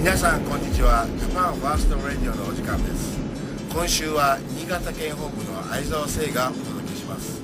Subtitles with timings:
[0.00, 1.04] 皆さんこんにちは。
[1.20, 3.20] ジャパンファーストラジオのお時間です。
[3.68, 7.36] 今週は新潟県本部の相沢聖がお届けします。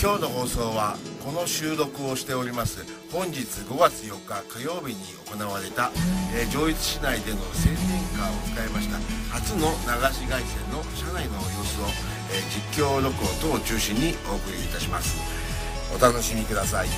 [0.00, 2.88] 今日の放送はこの収録をしております。
[3.12, 5.92] 本日5月4日火曜日に行われた、
[6.32, 8.96] えー上越市内での街宣カーを使いました。
[9.28, 11.92] 初の流し街宣の車内の様子を、
[12.32, 15.20] えー実況録音等を中心にお送りいたします。
[15.94, 16.88] お楽しみください。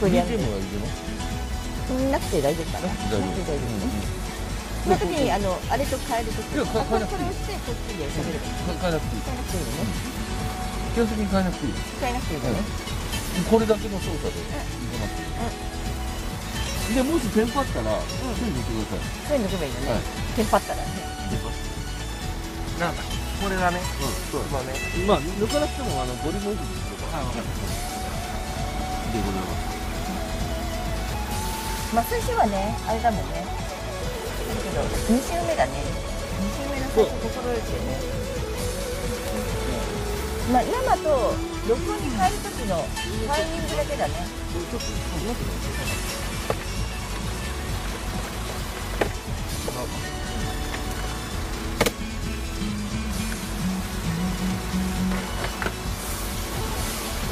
[0.00, 0.38] 生配信これやる
[2.10, 2.88] なくて大丈夫かな。
[2.88, 3.32] 大丈夫。
[4.86, 7.62] その時にあのあれと変えるときいや変え変えなくていい。
[7.62, 8.46] こっちで喋れば
[8.76, 9.22] 変えなくていい
[10.94, 11.74] 基本的に変えなくていい。
[12.00, 12.40] 変えなくていい。
[12.40, 12.62] のね
[13.50, 19.10] これだけの操作でいけますでもしテンパったら手に抜いてください。
[19.26, 20.00] そういうの抜けばいいのね、はい。
[20.36, 20.88] テンパったらね。
[22.78, 23.80] なんだこれがね
[24.30, 24.42] そう。
[24.50, 24.74] そうね。
[25.06, 27.22] まあ抜かなくてもあのボリュームオフにすれば
[29.12, 29.75] でございます
[31.94, 33.46] まあ最初はねあれだもんね。
[33.46, 33.50] だ
[34.62, 35.82] けど2週目だね。
[36.42, 38.00] 2週目の最初心得てね。
[40.52, 41.34] まあ生と
[41.68, 42.82] 録音に変える時の
[43.26, 44.14] タイミングだけだね。
[44.54, 44.66] う
[45.26, 45.75] な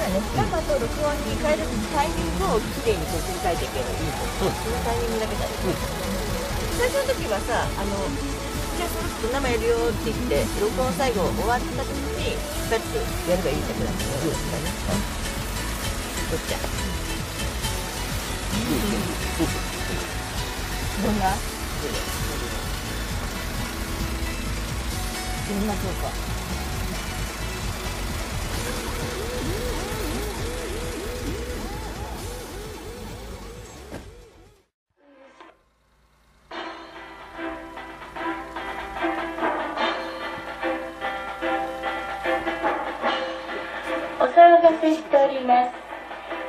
[0.05, 1.65] だね生と録音に変える
[1.97, 5.57] タイミングをきれいにこう切り替えていけばいいそうそのタイミングだけだね。
[6.77, 7.97] 最初の時はさあの
[8.77, 12.37] じゃあそろそろ生やるよって言って録音最後終わった時に
[12.69, 12.99] パッと
[13.31, 14.05] やればいいだけだもんね。
[14.21, 14.69] そうですかね。
[16.29, 16.59] どっちゃ
[21.05, 21.33] どんな？
[25.47, 26.09] どんなそうか
[45.45, 45.77] ります。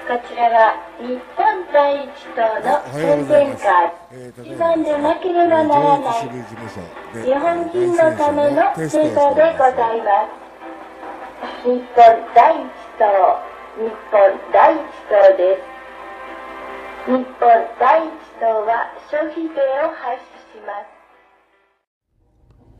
[0.07, 3.91] こちらは日本第一党の宣伝会。
[4.39, 11.67] 一番でなければならない日本人のための制度でございます。
[11.67, 13.03] 日本第一党、
[13.75, 14.15] 日本
[14.53, 14.79] 第一
[15.09, 15.61] 党です。
[17.05, 17.25] 日本
[17.79, 18.71] 第一党は
[19.11, 19.49] 消費税
[19.83, 20.19] を廃止
[20.53, 20.95] します。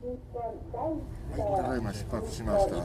[0.02, 0.40] 日本
[0.72, 2.76] 第一党ただいま出発しました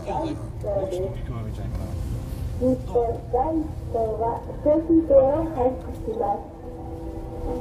[2.61, 2.93] 日本
[3.33, 6.45] 第一党は消費税を廃止します。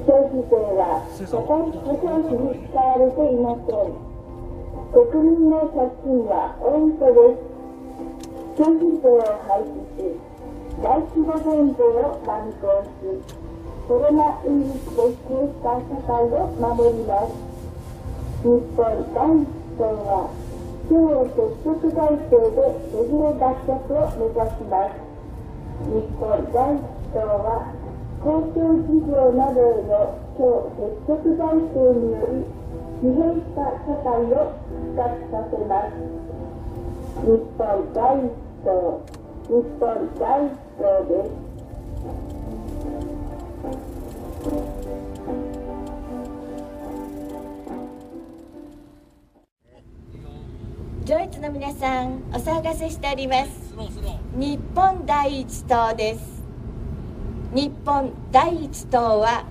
[0.04, 1.48] 消費税は私保
[2.04, 3.96] 障費に使われていません。
[4.92, 7.48] 国民の借金は多いとです。
[8.60, 10.20] 消費税を廃止し、
[10.84, 13.24] 大規模減税を断行し、
[13.88, 17.40] コロナウイルスで疲弊した社会を守ります。
[18.44, 18.84] 日本
[19.16, 19.48] 第一
[19.80, 20.28] 党は
[20.90, 24.98] 超積極財政でデフレ脱却を目指します。
[25.86, 26.82] 日本第一
[27.14, 27.70] 党は
[28.24, 32.42] 公共事業などへの超積極財政により
[33.02, 35.94] 疲弊した社会を復活させます。
[37.22, 38.34] 日本第一
[38.66, 39.06] 党、
[39.48, 41.49] 日本第一党です。
[51.10, 53.74] ドイツの皆さんお騒がせしております。
[54.36, 56.44] 日本第一党です。
[57.52, 59.44] 日本第一党は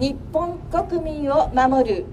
[0.00, 2.06] 日本国民を守る。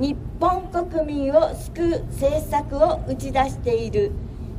[0.00, 4.12] 日本国民を救う政策を打ち出している。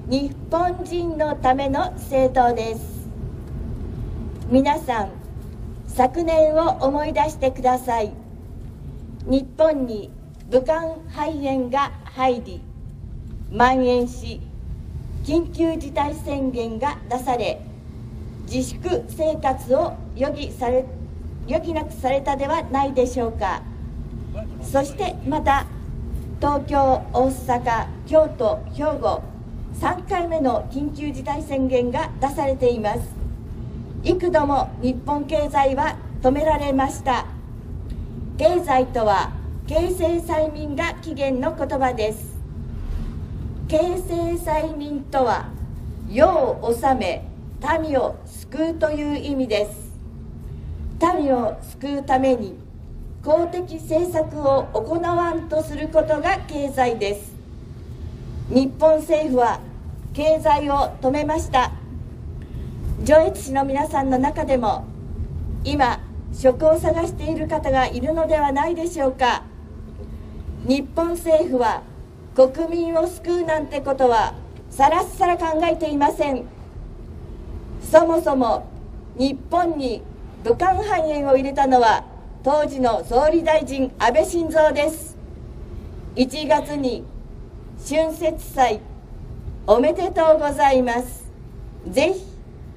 [0.07, 3.09] 日本人のための政党です。
[4.51, 5.09] 皆さん
[5.87, 8.13] 昨年を思い出してください。
[9.25, 10.11] 日本に
[10.51, 12.66] 武漢肺炎が入り
[13.51, 14.41] 蔓延し
[15.23, 17.61] 緊急事態宣言が出され
[18.49, 20.85] 自粛生活を余儀され
[21.47, 23.61] 余儀なくされたではないでしょうか。
[24.61, 25.65] そしてまた
[26.39, 29.23] 東京大阪京都兵庫
[29.79, 32.99] 3回目の緊急事態宣言が出されています。
[34.03, 37.25] 幾度も日本経済は止められました。
[38.37, 39.31] 経済とは
[39.67, 42.36] 経済催眠が起源の言葉です。
[43.67, 45.49] 経済催眠とは
[46.09, 47.27] 世を治め
[47.81, 49.91] 民を救うという意味です。
[51.17, 52.57] 民を救うために
[53.21, 57.35] 公的政策を行わんとすることが経済です。
[58.49, 59.59] 日本政府は
[60.13, 61.73] 経済を止めました。
[63.03, 64.85] 上越市の皆さんの中でも
[65.65, 65.99] 今
[66.31, 69.43] 職を探している方がいるのではないでしょうか。
[70.65, 71.81] 日本政府は
[72.37, 74.35] 国民を救うなんてことは
[74.69, 76.45] さらっさら考えていません。
[77.81, 78.67] そもそも
[79.17, 80.03] 日本に
[80.43, 82.03] 武漢肺炎を入れたのは
[82.43, 85.17] 当時の総理大臣安倍晋三です。
[86.15, 87.03] 1月に
[87.89, 88.81] 春節祭
[89.65, 91.25] おめでとうございます。
[91.89, 92.23] ぜひ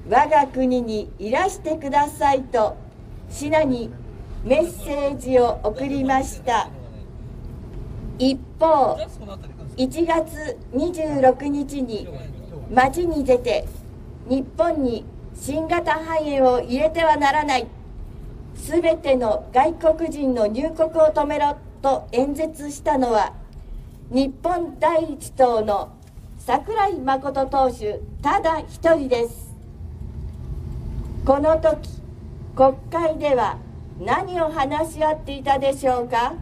[0.09, 2.75] 我が国にいらしてくださいと
[3.29, 3.91] 品に
[4.43, 6.67] メッセージを送りました。
[8.17, 8.97] 一方
[9.77, 12.07] 1月26日に
[12.71, 13.65] 街に出て
[14.27, 17.67] 日本に新型肺炎を入れてはならない。
[18.55, 23.33] すべての外国人の入国を止めろと演説したのは
[24.11, 25.93] 日本第一党の
[26.37, 29.55] 桜井誠党首ただ一人です。
[31.25, 31.89] この時
[32.55, 33.57] 国会では
[33.99, 36.33] 何を話し合っていたでしょうか？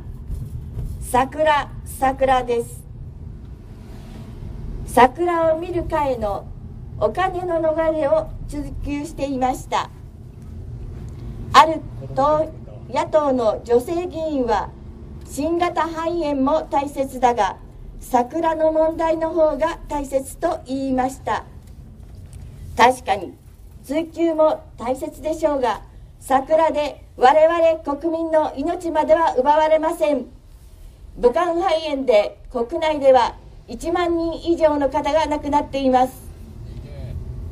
[1.01, 2.88] 桜桜です。
[4.93, 6.47] 桜を見る会の
[6.99, 9.89] お金の逃れを追求していました。
[11.53, 11.81] ある
[12.15, 12.51] 党
[12.89, 14.69] 野党の女性議員は
[15.25, 17.57] 新型肺炎も大切だが
[17.99, 21.45] 桜の問題の方が大切と言いました
[22.75, 23.33] 確かに
[23.83, 25.81] 追求も大切でしょうが
[26.19, 30.25] 桜で我々国民の命までは奪われません
[31.17, 33.35] 武漢肺炎で国内では
[33.69, 36.13] 1万人以上の方が亡くなっています。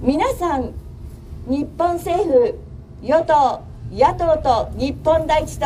[0.02, 0.74] 皆さん
[1.46, 2.60] 日本政府
[3.04, 3.62] 与党
[3.92, 5.66] 野党と日本第一と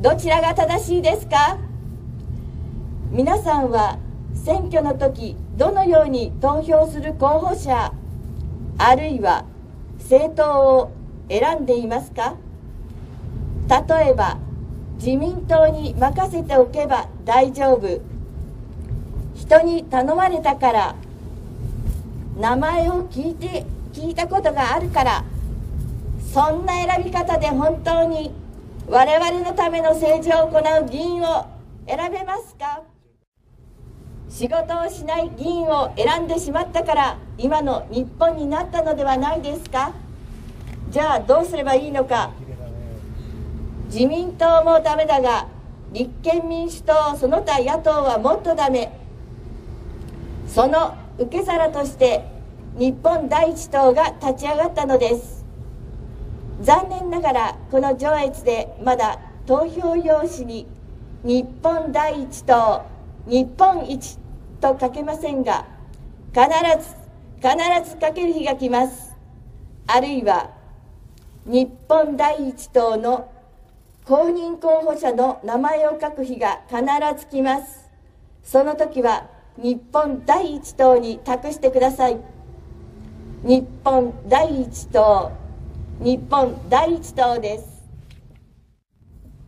[0.00, 1.56] どちらが正しいですか？
[3.12, 3.98] 皆さんは
[4.34, 7.92] 選挙の時どのように投票する候補者
[8.78, 9.44] あるいは
[10.00, 10.92] 政党を
[11.28, 12.34] 選んでいますか？
[13.68, 14.38] 例えば
[14.96, 18.11] 自民党に任せておけば大丈夫。
[19.52, 20.94] 人に頼まれたから
[22.38, 25.24] 名前を聞いて聞いたことがあるから
[26.32, 28.32] そんな選び方で本当に
[28.88, 31.46] 我々のための政治を行う議員を
[31.86, 32.80] 選べますか？
[34.30, 39.92] 仕事をしない議員を選んでしまったから今の日本になったのではないですか？
[40.88, 42.30] じゃあどうすればいいのか？
[43.88, 45.46] 自民党もダメだが
[45.92, 49.01] 立憲民主党その他野党はもっとダメ。
[50.54, 52.22] その受け皿として
[52.76, 55.46] 日本第一党が立ち上がったのです。
[56.60, 60.66] 残念ながらこの上越でまだ投票用紙に
[61.24, 62.82] 日本第一党
[63.26, 64.18] 日本一
[64.60, 65.64] と書けませんが
[66.34, 66.44] 必
[66.86, 66.96] ず
[67.36, 69.14] 必ず書ける日が来ます。
[69.86, 70.50] あるいは
[71.46, 73.32] 日本第一党の
[74.04, 76.82] 公認候補者の名前を書く日が必
[77.18, 77.88] ず来ます。
[78.44, 79.28] その時は
[79.58, 82.16] 日本第一党に託してください。
[83.44, 85.30] 日本第一党
[86.00, 87.82] 日本第一党です。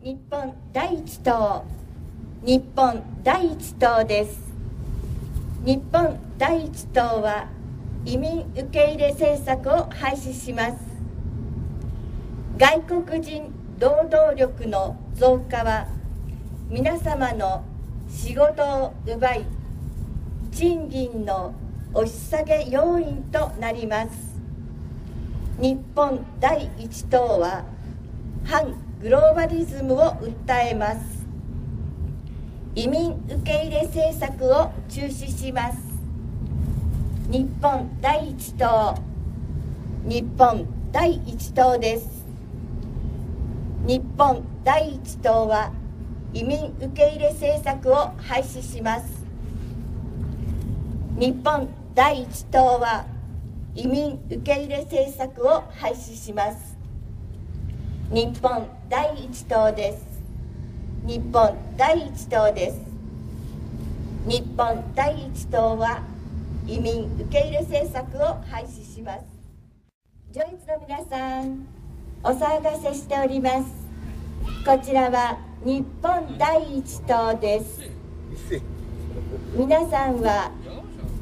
[0.03, 1.65] 日本第一党
[2.43, 4.39] 日本第一党です。
[5.65, 7.47] 日本第一党は
[8.05, 10.77] 移民受け入れ政策を廃止します。
[12.59, 15.87] 外国人労働力の増加は
[16.69, 17.63] 皆様の
[18.07, 19.45] 仕事を奪い
[20.55, 21.53] 賃金の
[21.93, 24.39] 押し下げ要因となります。
[25.59, 27.65] 日本第一党は
[28.45, 31.25] 反グローバリズムを訴えます。
[32.73, 35.77] 移民受け入れ政策を中止します。
[37.29, 38.95] 日本第一党
[40.05, 42.25] 日本第一党です。
[43.85, 45.73] 日本第一党は
[46.33, 49.24] 移民受け入れ政策を廃止します。
[51.17, 53.05] 日本第一党は
[53.73, 56.75] 移民受け入れ政策を廃止します。
[58.11, 60.05] 日本第一党です。
[61.07, 62.79] 日本第一党です。
[64.27, 66.01] 日本第一党は
[66.67, 69.23] 移民受け入れ政策を廃止します。
[70.33, 71.65] 上越の皆さん
[72.23, 73.71] お騒がせしております。
[74.65, 77.89] こちらは日本第一党です。
[79.55, 80.19] 皆さん。
[80.19, 80.51] は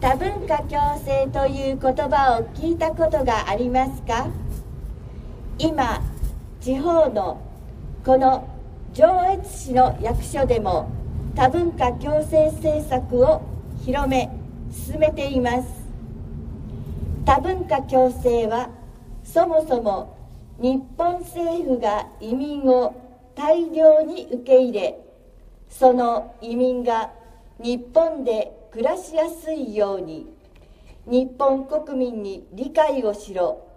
[0.03, 4.27] 多文化共生という言葉を聞いたことがありますか？
[5.57, 6.01] 今
[6.59, 7.39] 地方の
[8.05, 8.45] この
[8.91, 10.91] 上越市の役所でも
[11.35, 13.43] 多文化共生政策を
[13.85, 14.29] 広め
[14.73, 15.69] 進めています。
[17.23, 18.71] 多文化共生は
[19.23, 20.17] そもそも
[20.59, 22.93] 日本政府が移民を
[23.35, 24.99] 大量に受け入れ
[25.69, 27.09] その移民が
[27.57, 30.25] 日本で暮らしやすいように。
[31.05, 33.67] 日本国民に理解をしろ。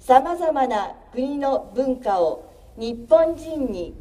[0.00, 3.94] さまざまな国の文化を日本人に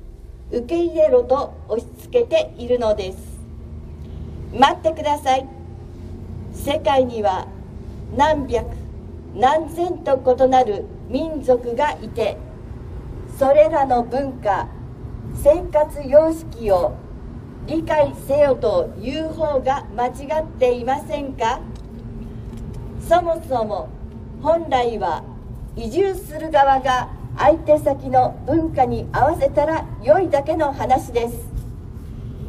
[0.49, 3.17] 受け入れろと押し付けているのです。
[4.53, 5.45] 待ってください。
[6.53, 7.45] 世界には
[8.15, 8.65] 何百
[9.35, 12.37] 何千と異なる民族がいて
[13.37, 14.69] それらの文化
[15.35, 16.95] 生活様式を
[17.65, 21.61] 理解せよという方が間違っていませんか？
[23.07, 23.89] そもそも
[24.41, 25.23] 本来は
[25.75, 31.35] 移住する側が相手先の文化に合わせたら良いだけの話です。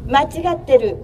[0.06, 0.98] 間違ってる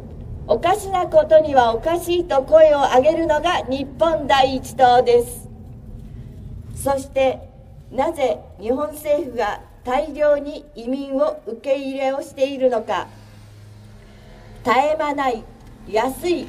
[0.46, 5.48] おかしなことにはおかしいと声を上げるのが日本第一党です。
[6.74, 7.48] そして
[7.92, 13.06] なぜ日本政府が大量に移民を受け入れをしているのか？
[14.62, 15.42] 絶え間ない
[15.88, 16.46] 安い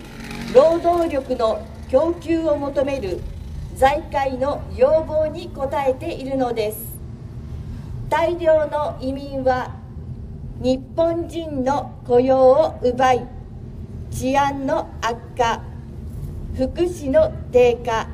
[0.53, 3.21] 労働力の供給を求める
[3.75, 6.99] 財界の要望に応えているのです。
[8.09, 9.73] 大量の移民は
[10.59, 13.25] 日本人の雇用を奪い
[14.11, 15.61] 治安の悪化
[16.55, 18.07] 福祉の低下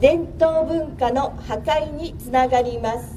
[0.00, 3.16] 伝統文化の破壊につながります。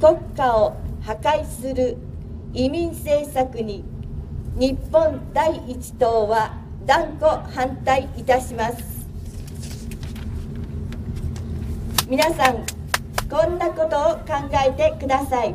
[0.00, 1.96] 国家を破壊する
[2.52, 3.84] 移民政策に
[4.56, 9.06] 日本第一党は断固反対いたします。
[12.08, 12.66] 皆さん
[13.30, 15.54] こんなことを考えてください。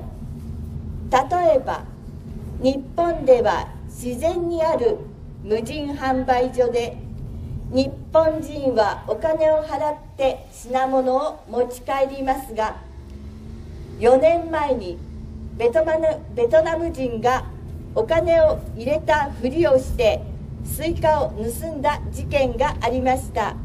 [1.11, 1.83] 例えば
[2.61, 4.97] 日本では自然にある
[5.43, 6.95] 無人販売所で
[7.71, 12.77] 日本人はお金を払って品物を持ち帰りますが
[13.99, 14.97] 4年前に
[15.57, 17.45] ベトナムベトナム人が
[17.95, 20.21] お金を入れたふりをして
[20.65, 23.55] スイカを盗んだ事件がありました。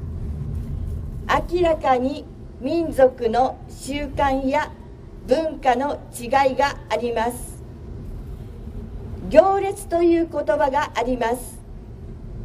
[1.52, 2.24] 明らかに
[2.60, 4.70] 民族の習慣や
[5.26, 7.60] 文化の違いがあります。
[9.28, 11.58] 行列という言葉があります。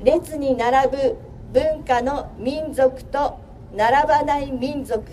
[0.03, 1.17] 列に並ぶ
[1.53, 3.39] 文化の民族と
[3.75, 5.03] 並ばない民族。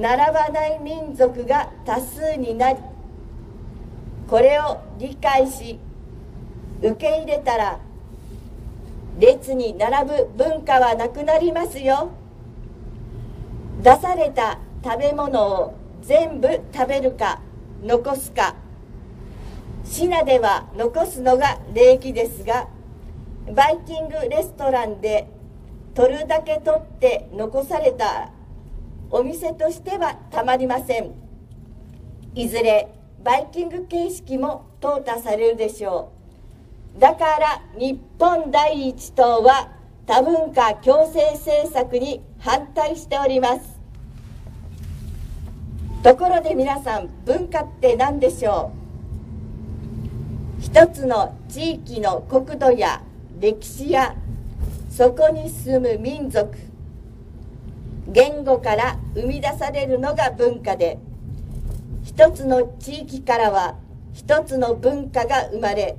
[0.00, 2.78] 並ばない民族が多数になり
[4.28, 5.78] これを理解し
[6.80, 7.78] 受け入れたら
[9.18, 12.10] 列に並ぶ文化はなくなりますよ。
[13.82, 17.40] 出された食べ物を全部食べるか
[17.82, 18.54] 残すか
[19.84, 22.68] 品では残すのが礼儀ですが
[23.54, 25.28] バイキングレストランで
[25.94, 28.30] 取るだけ取って残された
[29.10, 31.12] お店としてはたまりません。
[32.34, 32.88] いずれ
[33.24, 36.12] バイキング形式も淘汰されるでしょ
[36.96, 37.00] う。
[37.00, 39.72] だから日本第一党は
[40.06, 43.80] 多文化共生政策に反対しております。
[46.02, 48.72] ところで皆さん文化って何でしょ
[50.58, 50.62] う？
[50.62, 53.02] 一つの地域の国土や
[53.40, 54.14] 歴史や
[54.88, 56.56] そこに住む民族
[58.12, 60.98] 言語から生み出されるのが文化で
[62.02, 63.76] 一つの地域からは
[64.12, 65.96] 一つの文化が生まれ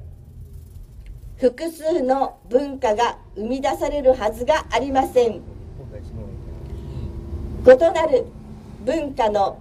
[1.37, 5.41] 複数の文化が生み出されるはずがありません。
[7.63, 8.25] 異なる
[8.85, 9.59] 文化の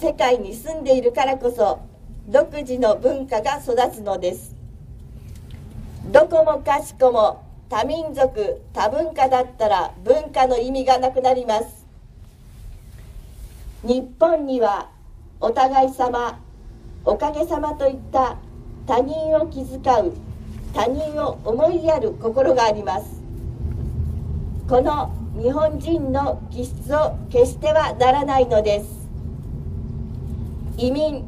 [0.00, 1.80] 世界に住んでいるからこそ
[2.26, 4.54] 独自の文化が育つのです。
[6.12, 11.86] どこもかしこも多民族多文化だったら文化の意味がなくなります。
[13.84, 14.90] 日本には
[15.40, 16.40] お互い様
[17.04, 18.36] おかげさまといった
[18.86, 20.12] 他人を気遣う
[20.74, 23.22] 他人を思いやる心があります。
[24.68, 29.08] この日本人の気質を決してはならないのです。
[30.76, 31.24] 移民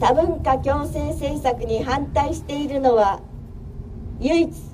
[0.00, 3.20] 多文化共生政策に反対しているのは
[4.20, 4.71] 唯一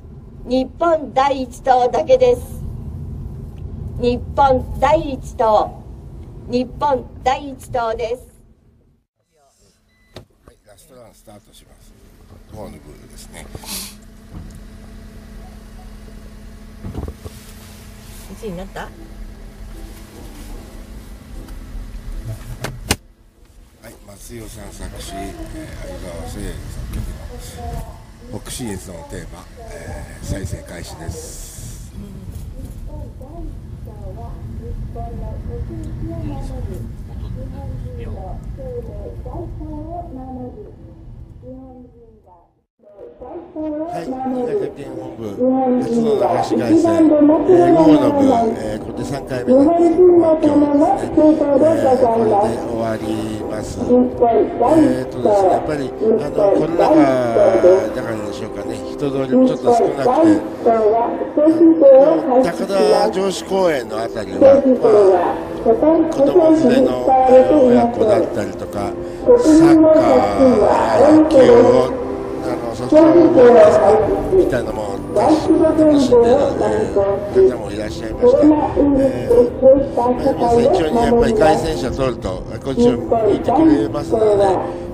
[0.49, 2.41] 日本第一党だけです。
[4.01, 5.83] 日本第一党。
[6.49, 8.27] 日本第一党です。
[10.47, 11.93] はいラストランスタートします。
[12.51, 13.45] ホーヌブルですね。
[18.41, 18.81] 1位になった？
[18.81, 18.89] は
[23.91, 25.35] い松代さん作詞、えー、
[25.83, 26.55] 相川聖作
[26.95, 27.05] 曲
[27.93, 27.98] の
[28.31, 31.69] 北信越のテーマ、えー再生開始です。
[43.21, 43.35] は
[43.99, 45.27] い、新財産を守る潟県本部
[45.83, 48.23] 鉄道の橋回線、えー、午後の部、
[48.63, 52.63] えー、これで3回目の今日ですね、えー、これで。
[52.63, 53.83] 終わります。
[53.83, 57.03] 日本第えーとですね、やっぱりあのコロナ禍
[57.91, 60.39] だからでしょうかね、人通りもちょっと少なくて、
[62.47, 65.83] 高田城址公園のあたりは、まあ、
[66.15, 67.03] 子供連れの
[67.67, 68.95] 親子だったりとか、
[69.43, 71.98] サッカー野球を
[72.93, 73.85] のソフトボールですか
[74.35, 76.37] みたいなのも楽し楽しんでる、
[77.51, 78.39] 方もいらっしゃいました。
[78.39, 79.39] えー
[79.97, 82.29] まあ一応にやっぱり凱旋者取ると
[82.65, 84.25] こっちを見てくれますので、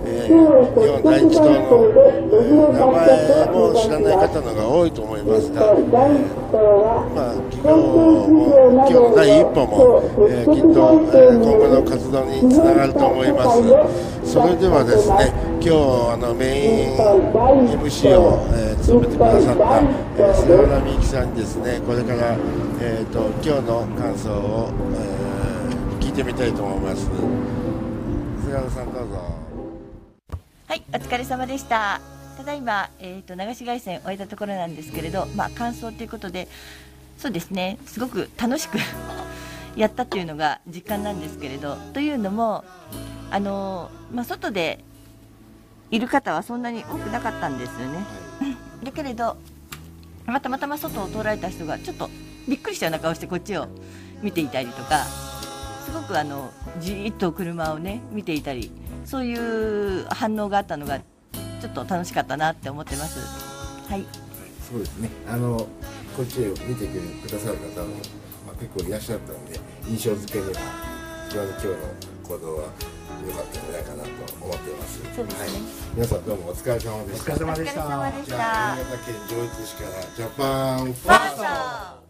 [0.06, 8.26] えー、日本第一党の、えー名前も知らない方の方が多いと思いますが、えーまあ、今日も
[8.74, 9.76] 今日の第一歩も、
[10.28, 10.78] えーきっと、
[11.14, 13.44] えー今後の活動につながると思いま
[14.24, 14.32] す。
[14.32, 15.32] それではですね、
[15.64, 22.36] 今日あのメイン MC を、えー務めてくださった、えー、菅原美幸さんにですね、これから、
[22.82, 27.04] えー、と今日の感想を、えー聞いてみたいと思います。
[28.44, 29.34] 菅原さんどうぞ。
[30.68, 32.02] はい、お疲れ様でした。
[32.36, 36.46] ただいま、えっ、と、流し外線終えたところなんですけれど、まあ、感想ということで、
[37.16, 38.76] そうですね、すごく楽しく
[39.80, 42.64] やったっていうのが実感なんですけれど、というのも、
[43.30, 44.84] あのまあ、外で
[45.94, 48.04] いる方はそんなに多くなかったんですよね。
[48.82, 49.36] だけれど、
[50.26, 52.10] またまたま外を通られた人がちょっと
[52.48, 53.68] びっくりしたような顔してこっちを
[54.20, 55.04] 見ていたりとか、
[55.84, 58.72] すごくあのじーっと車をね見ていたり
[59.04, 63.20] そういう反応があったのがちょっと楽しかったなって思ってます
[63.88, 64.04] はい
[64.68, 65.10] そうですね。
[65.28, 65.68] あの
[66.16, 67.94] こっちを見てくださる方も、
[68.46, 70.60] まあ、結構いらっしゃったので印象付けには
[71.28, 71.74] 非常に今日の
[72.24, 72.68] 行動は
[73.26, 74.10] 良かったんじゃないかなと
[74.44, 75.02] 思っています。
[75.14, 75.50] そうですねはい、
[75.94, 77.32] 皆さんどうもお疲れ様でした。
[77.32, 82.03] お疲れ様でしたじゃあた新潟県上越市からジャパンフファースト